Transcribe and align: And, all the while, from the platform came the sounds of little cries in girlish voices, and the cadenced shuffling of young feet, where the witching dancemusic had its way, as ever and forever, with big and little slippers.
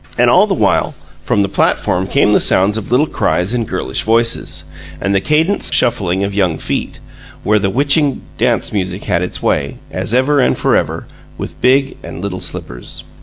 And, 0.17 0.31
all 0.31 0.47
the 0.47 0.55
while, 0.55 0.95
from 1.23 1.43
the 1.43 1.47
platform 1.47 2.07
came 2.07 2.33
the 2.33 2.39
sounds 2.39 2.75
of 2.75 2.89
little 2.89 3.05
cries 3.05 3.53
in 3.53 3.65
girlish 3.65 4.01
voices, 4.01 4.63
and 4.99 5.13
the 5.13 5.21
cadenced 5.21 5.75
shuffling 5.75 6.23
of 6.23 6.33
young 6.33 6.57
feet, 6.57 6.99
where 7.43 7.59
the 7.59 7.69
witching 7.69 8.23
dancemusic 8.39 9.03
had 9.03 9.21
its 9.21 9.43
way, 9.43 9.77
as 9.91 10.11
ever 10.11 10.39
and 10.39 10.57
forever, 10.57 11.05
with 11.37 11.61
big 11.61 11.97
and 12.01 12.19
little 12.19 12.39
slippers. 12.39 13.03